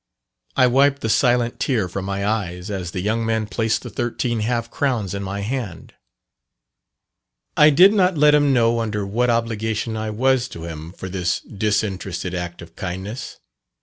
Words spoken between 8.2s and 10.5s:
him know under what obligation I was